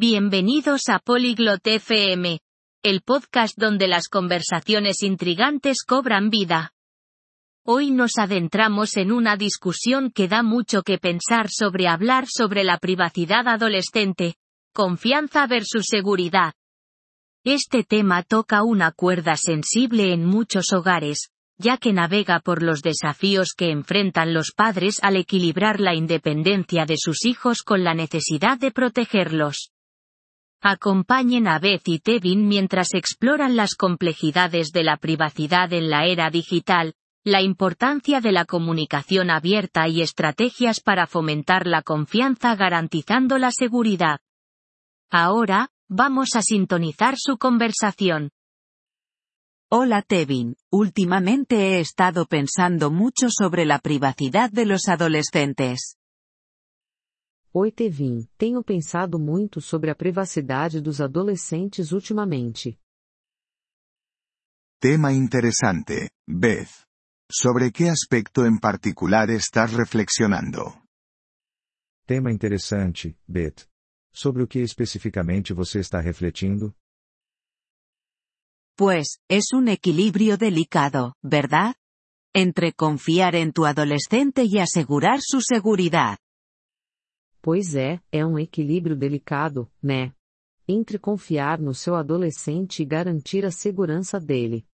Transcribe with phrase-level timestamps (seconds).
[0.00, 2.38] Bienvenidos a Polyglot FM,
[2.84, 6.72] el podcast donde las conversaciones intrigantes cobran vida.
[7.64, 12.78] Hoy nos adentramos en una discusión que da mucho que pensar sobre hablar sobre la
[12.78, 14.36] privacidad adolescente,
[14.72, 16.52] confianza versus seguridad.
[17.42, 23.48] Este tema toca una cuerda sensible en muchos hogares, ya que navega por los desafíos
[23.52, 28.70] que enfrentan los padres al equilibrar la independencia de sus hijos con la necesidad de
[28.70, 29.72] protegerlos.
[30.60, 36.30] Acompañen a Beth y Tevin mientras exploran las complejidades de la privacidad en la era
[36.30, 43.52] digital, la importancia de la comunicación abierta y estrategias para fomentar la confianza garantizando la
[43.52, 44.18] seguridad.
[45.10, 48.30] Ahora, vamos a sintonizar su conversación.
[49.70, 55.98] Hola Tevin, últimamente he estado pensando mucho sobre la privacidad de los adolescentes.
[57.60, 62.78] Oi Tevin, tenho pensado muito sobre a privacidade dos adolescentes ultimamente.
[64.80, 66.86] Tema interesante, Beth.
[67.28, 70.80] ¿Sobre qué aspecto en particular estás reflexionando?
[72.06, 73.66] Tema interessante, Beth.
[74.12, 76.76] Sobre o que especificamente você está refletindo?
[78.76, 81.74] Pues, es un equilibrio delicado, ¿verdad?
[82.32, 86.18] Entre confiar en tu adolescente y asegurar su seguridad.
[87.40, 90.12] Pois é, é um equilíbrio delicado, né?
[90.66, 94.66] Entre confiar no seu adolescente e garantir a segurança dele.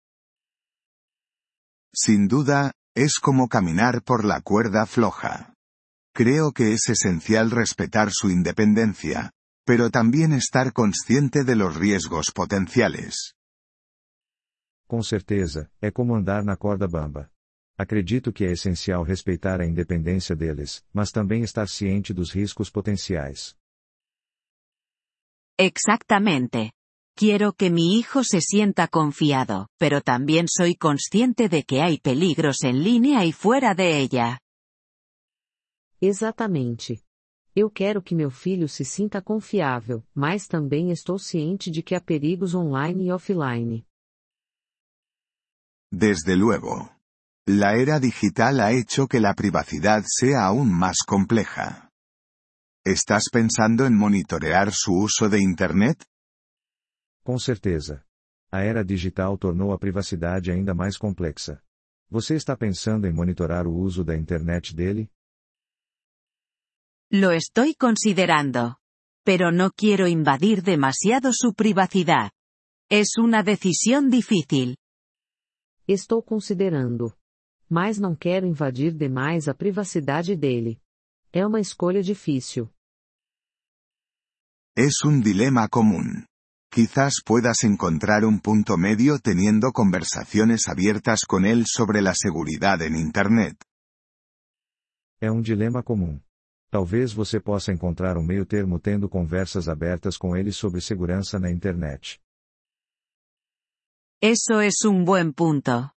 [1.95, 5.53] Sin duda, es como caminar por la cuerda floja.
[6.16, 9.31] Creo que es esencial respetar su independencia,
[9.66, 13.36] pero también estar consciente de los riesgos potenciales.
[14.88, 17.33] Com certeza, é como andar na corda bamba.
[17.77, 23.55] Acredito que é essencial respeitar a independência deles, mas também estar ciente dos riscos potenciais.
[25.57, 26.71] Exactamente.
[27.15, 32.63] Quiero que mi hijo se sienta confiado, pero también soy consciente de que hay peligros
[32.63, 34.39] en línea y fuera de ella.
[36.02, 37.03] Exatamente.
[37.55, 42.02] Eu quero que meu filho se sinta confiável, mas também estou ciente de que há
[42.02, 43.86] perigos online e offline.
[45.92, 46.92] Desde luego.
[47.45, 51.89] La era digital ha hecho que la privacidad sea aún más compleja.
[52.86, 56.05] ¿Estás pensando en monitorear su uso de Internet?
[57.21, 58.05] Com certeza.
[58.49, 61.61] A era digital tornou a privacidade ainda mais complexa.
[62.09, 65.10] Você está pensando em monitorar o uso da internet dele?
[67.11, 68.77] Lo estoy considerando.
[69.25, 72.31] Pero no quiero invadir demasiado su privacidad.
[72.89, 74.77] Es una decisión difícil.
[75.87, 77.17] Estou considerando.
[77.76, 80.80] Mas não quero invadir demais a privacidade dele.
[81.32, 82.70] É uma escolha difícil.
[84.78, 86.28] Es un dilema común.
[86.72, 92.95] Quizás puedas encontrar un punto medio teniendo conversaciones abiertas con él sobre la seguridad en
[92.95, 93.58] Internet.
[95.20, 96.20] É um dilema comum.
[96.70, 101.50] Talvez você possa encontrar um meio termo tendo conversas abertas com ele sobre segurança na
[101.50, 102.22] internet.
[104.22, 105.92] Eso es un buen punto.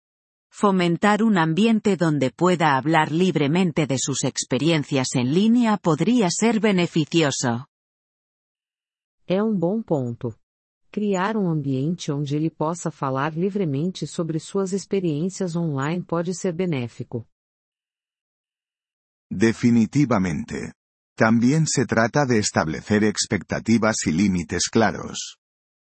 [0.58, 7.68] Fomentar un ambiente donde pueda hablar libremente de sus experiencias en línea podría ser beneficioso.
[9.28, 10.34] É um bom ponto.
[10.90, 17.28] Criar um ambiente onde ele possa falar livremente sobre suas experiências online pode ser benéfico.
[19.30, 20.72] Definitivamente.
[21.18, 25.36] También se trata de establecer expectativas y límites claros.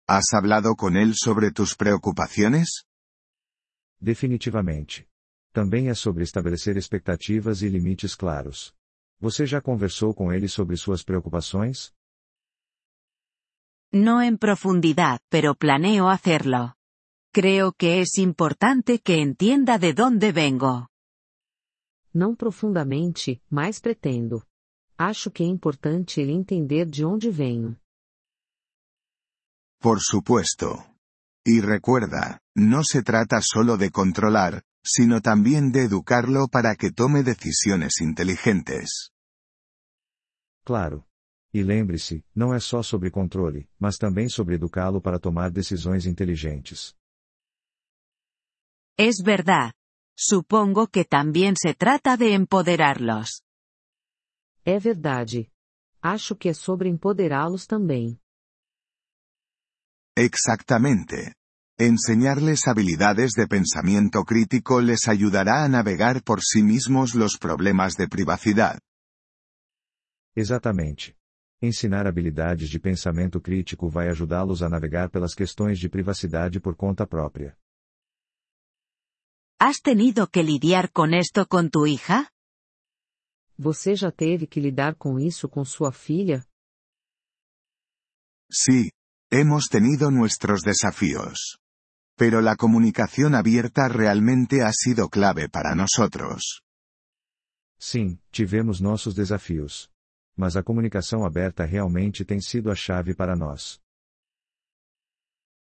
[0.06, 2.87] ¿Has hablado con él sobre tus preocupaciones?
[4.00, 5.08] Definitivamente.
[5.52, 8.76] Também é sobre estabelecer expectativas e limites claros.
[9.20, 11.94] Você já conversou com ele sobre suas preocupações?
[13.92, 16.76] No en profundidad, pero planeo hacerlo.
[17.32, 20.88] Creo que es importante que entienda de dónde vengo.
[22.14, 24.44] Não profundamente, mas pretendo.
[24.98, 27.80] Acho que é importante ele entender de onde venho.
[29.80, 30.97] Por supuesto.
[31.50, 37.24] Y recuerda, no se trata solo de controlar, sino también de educarlo para que tome
[37.24, 39.14] decisiones inteligentes.
[40.66, 41.08] Claro.
[41.54, 46.94] E lembre-se, não é só sobre controle, mas também sobre educá-lo para tomar decisões inteligentes.
[48.98, 49.72] Es verdad.
[50.18, 53.42] Supongo que también se trata de empoderarlos.
[54.66, 55.50] É verdade.
[56.02, 58.20] Acho que é sobre empoderá-los também.
[60.18, 61.36] Exactamente.
[61.78, 68.08] Enseñarles habilidades de pensamiento crítico les ayudará a navegar por sí mismos los problemas de
[68.08, 68.80] privacidad.
[70.36, 71.16] Exatamente.
[71.62, 77.06] Ensinar habilidades de pensamento crítico vai ajudá-los a navegar pelas questões de privacidade por conta
[77.06, 77.56] própria.
[79.60, 82.28] ¿Has tenido que lidiar con esto con tu hija?
[83.56, 86.44] Você já teve que lidar com isso com sua filha?
[88.52, 88.90] Sí,
[89.30, 91.60] hemos tenido nuestros desafíos.
[92.16, 96.64] Pero la comunicación abierta realmente ha sido clave para nosotros.
[97.80, 99.92] Sim, tivemos nossos desafios.
[100.36, 103.80] Mas a comunicação aberta realmente tem sido a chave para nós.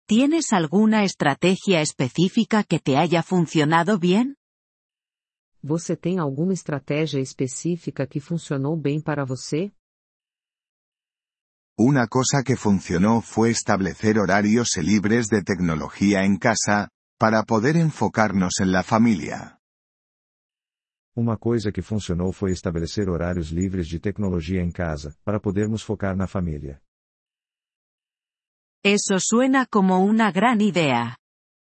[0.08, 4.36] ¿Tienes alguna estrategia específica que te haya funcionado bien?
[5.64, 9.72] Você tem alguma estratégia específica que funcionou bem para você?
[11.78, 16.88] Una cosa que funcionó fue establecer horarios libres de tecnología en casa,
[17.20, 19.60] para poder enfocarnos en la familia.
[21.14, 26.16] Uma coisa que funcionou foi estabelecer horários livres de tecnologia em casa, para podermos focar
[26.16, 26.82] na família.
[28.82, 31.18] Eso suena como una gran idea.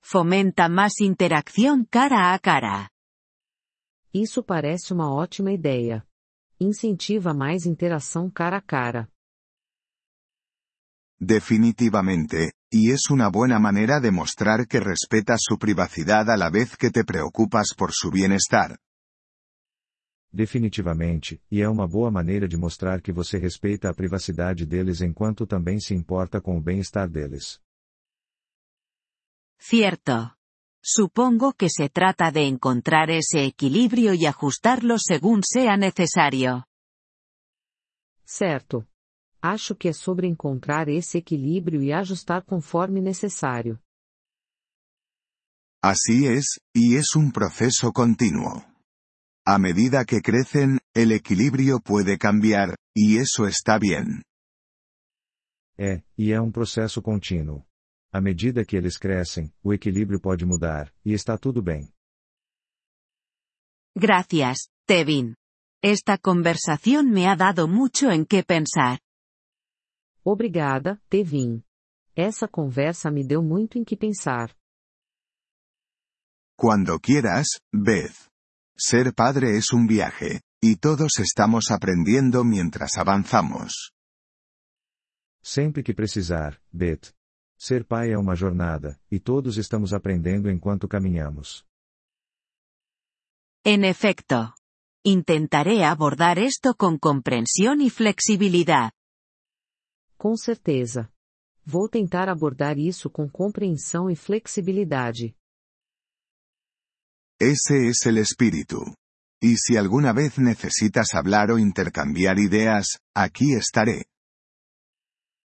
[0.01, 2.91] Fomenta más interacción cara a cara.
[4.13, 6.05] Isso parece uma ótima ideia.
[6.59, 9.09] Incentiva mais interação cara a cara.
[11.25, 16.77] Definitivamente, y es una buena manera de mostrar que respetas su privacidad a la vez
[16.77, 18.77] que te preocupas por su bienestar.
[20.33, 25.47] Definitivamente, e é uma boa maneira de mostrar que você respeita a privacidade deles enquanto
[25.47, 27.61] também se importa com o bem-estar deles.
[29.61, 30.35] Cierto.
[30.83, 36.67] Supongo que se trata de encontrar ese equilibrio y ajustarlo según sea necesario.
[38.25, 38.89] Certo.
[39.43, 43.77] Acho que é sobre encontrar esse equilíbrio e ajustar conforme necessário.
[45.83, 48.65] Así es, y es un proceso continuo.
[49.45, 54.23] A medida que crecen, el equilibrio puede cambiar, y eso está bien.
[55.77, 57.67] É, e é um processo contínuo.
[58.13, 61.93] À medida que eles crescem, o equilíbrio pode mudar, e está tudo bem.
[63.97, 65.35] Gracias, Tevin.
[65.83, 69.01] Esta conversación me ha dado mucho en qué pensar.
[70.25, 71.63] Obrigada, Tevin.
[72.15, 74.55] Essa conversa me deu muito em que pensar.
[76.57, 78.31] Cuando quieras, Beth.
[78.77, 83.93] Ser padre es un viaje, y todos estamos aprendiendo mientras avanzamos.
[85.43, 87.13] Sempre que precisar, Beth.
[87.59, 91.67] Ser pai é uma jornada, e todos estamos aprendendo enquanto caminhamos.
[93.65, 94.55] En efecto.
[95.05, 98.93] Intentaré abordar esto con comprensión y flexibilidad.
[100.23, 101.13] Com certeza.
[101.67, 105.35] Vou tentar abordar isso com compreensão e flexibilidade.
[107.41, 108.95] Ese es el espíritu.
[109.43, 114.05] Y si alguna vez necesitas hablar o intercambiar ideas, aquí estaré.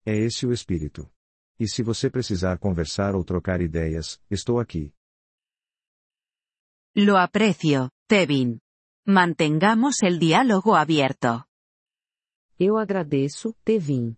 [0.05, 1.09] É esse o espírito.
[1.57, 4.93] E se você precisar conversar ou trocar ideias, estou aqui.
[6.93, 8.59] Lo aprecio, Tevin.
[9.05, 11.45] Mantengamos el diálogo abierto.
[12.59, 14.17] Eu agradeço, Tevin.